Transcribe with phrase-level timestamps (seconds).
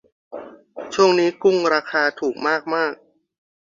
[0.93, 2.93] ช่วงนี้กุ้งราคาถูกมากมาก